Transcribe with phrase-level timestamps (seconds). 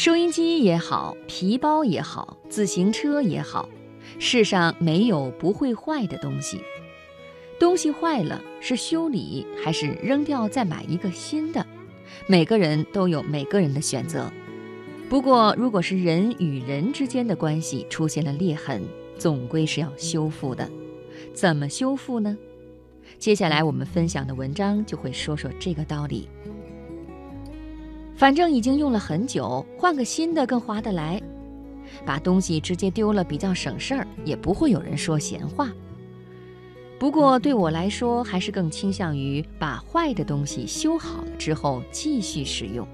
[0.00, 3.68] 收音机也好，皮包也好，自行车也好，
[4.18, 6.58] 世上没有不会坏的东西。
[7.58, 11.66] 东西坏了，是修理还是扔掉再买一个新的？
[12.26, 14.32] 每个人都有每个人的选择。
[15.10, 18.82] 不过，如果是人与人之间的关系出现了裂痕，
[19.18, 20.66] 总归是要修复的。
[21.34, 22.38] 怎么修复呢？
[23.18, 26.26] 接下来我们分享的文章就会说说这个道理。
[28.20, 31.18] 反正已经用了很久，换个新的更划得来。
[32.04, 35.70] 把东西直接丢了比较省事儿，也不会有人说闲话。
[36.98, 42.86] 不过对我来说，还是更倾向于把坏的东西修好了之后继续使用。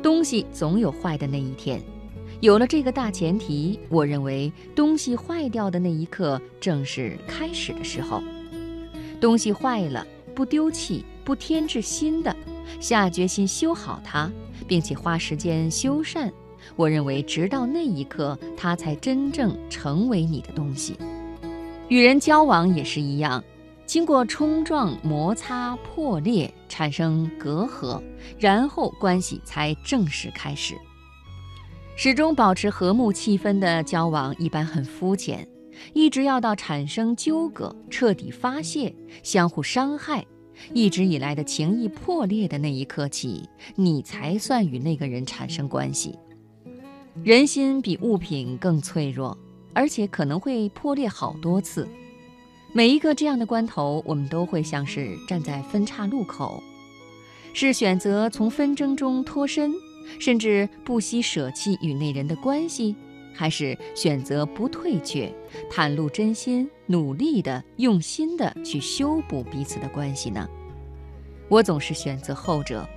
[0.00, 1.82] 东西总有坏的那一天，
[2.40, 8.22] 有了这个大前提，我认为东西坏掉的那一刻正是开始的时候。
[9.20, 10.06] 东西坏了，
[10.36, 12.34] 不丢弃，不添置新的，
[12.80, 14.30] 下决心修好它，
[14.68, 16.30] 并且花时间修缮。
[16.76, 20.96] 我认为，直到那一刻，它才真正成为你的东西。
[21.88, 23.42] 与人交往也是一样。
[23.86, 28.02] 经过冲撞、摩擦、破裂，产生隔阂，
[28.38, 30.74] 然后关系才正式开始。
[31.94, 35.46] 始终保持和睦气氛的交往一般很肤浅，
[35.92, 40.24] 一直要到产生纠葛、彻底发泄、相互伤害，
[40.72, 46.18] 一直以来的情谊破裂的那一刻起，你才算与那个人产生关系。
[47.22, 49.36] 人心比物品更脆弱，
[49.72, 51.88] 而且可能会破裂好多次。
[52.72, 56.60] 每一个这样的关头，我们都会像是站在分岔路口，
[57.52, 59.72] 是选择从纷争中脱身，
[60.18, 62.96] 甚至不惜舍弃与那人的关系，
[63.34, 65.30] 还是选择不退却，
[65.70, 70.48] 袒露真心，努力的、用心的去修补彼此的关系呢？
[71.48, 72.88] 我总是选择后者。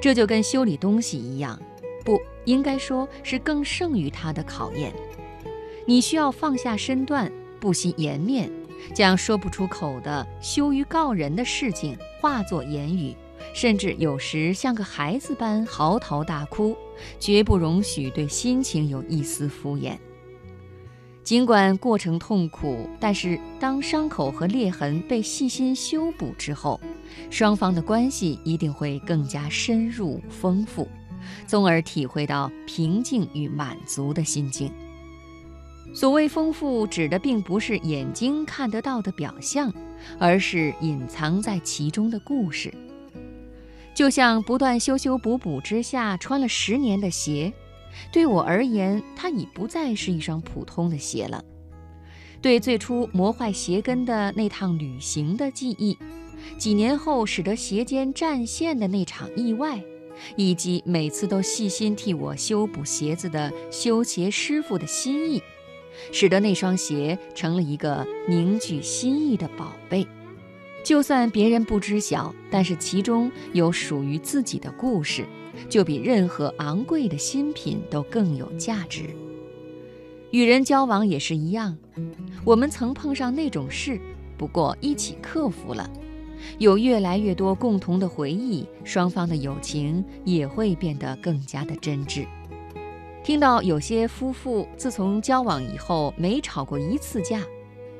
[0.00, 1.60] 这就跟修理东西一样，
[2.04, 4.94] 不应该说是更胜于它的考验。
[5.84, 8.50] 你需要放下身段，不惜颜面。
[8.94, 13.14] 将说不出口的羞于告人的事情化作言语，
[13.52, 16.74] 甚至有时像个孩子般嚎啕大哭，
[17.18, 19.96] 绝不容许对心情有一丝敷衍。
[21.22, 26.80] 尽管过程痛苦，但是当伤口和裂痕被细心修补之后，
[27.28, 30.88] 双方的关系一定会更加深入丰富，
[31.46, 34.72] 从而体会到平静与满足的心境。
[35.94, 39.72] 所谓丰富，指的并不是眼睛看得到的表象，
[40.18, 42.72] 而是隐藏在其中的故事。
[43.94, 47.52] 就像不断修修补补之下穿了十年的鞋，
[48.12, 51.44] 对我而言，它已不再是一双普通的鞋了。
[52.40, 55.98] 对最初磨坏鞋跟的那趟旅行的记忆，
[56.56, 59.82] 几年后使得鞋尖占线的那场意外，
[60.36, 65.42] 以及每次都细心替我修补鞋子的修鞋师傅的心意。
[66.12, 70.06] 使得那双鞋成了一个凝聚心意的宝贝，
[70.82, 75.24] 就算别人不知晓，但是其中有属于自己的故事，
[75.68, 79.04] 就比任何昂贵的新品都更有价值。
[80.30, 81.76] 与人交往也是一样，
[82.44, 84.00] 我们曾碰上那种事，
[84.38, 85.90] 不过一起克服了，
[86.58, 92.26] 有越来越多共同的回忆，双方的友情也会变得更加的真挚。
[93.22, 97.42] 听到有些夫妇自从交往以后没吵过一次架，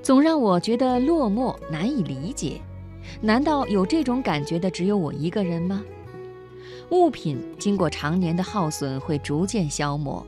[0.03, 2.61] 总让我觉得落寞难以理解。
[3.21, 5.83] 难道有这种感觉的只有我一个人吗？
[6.91, 10.27] 物品经过常年的耗损会逐渐消磨，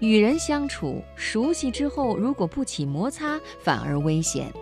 [0.00, 4.52] 与人相处熟悉之后，如果不起摩擦，反而危险。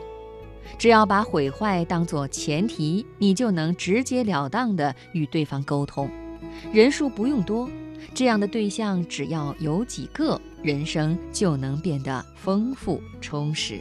[0.79, 6.09] 只要把毁坏当作前提，你就能直截了当地与对方沟通，
[6.73, 7.69] 人数不用多。
[8.15, 13.81] 这样的对象只要有几个，人生就能变得丰富充实。